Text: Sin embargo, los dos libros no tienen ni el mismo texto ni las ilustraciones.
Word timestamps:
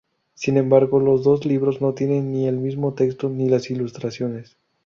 Sin 0.33 0.57
embargo, 0.57 0.99
los 0.99 1.23
dos 1.23 1.45
libros 1.45 1.79
no 1.79 1.93
tienen 1.93 2.31
ni 2.31 2.47
el 2.47 2.57
mismo 2.57 2.95
texto 2.95 3.29
ni 3.29 3.47
las 3.49 3.69
ilustraciones. 3.69 4.57